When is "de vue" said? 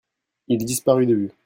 1.05-1.31